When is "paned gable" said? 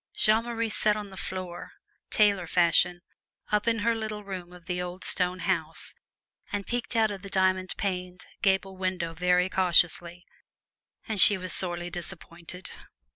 7.77-8.75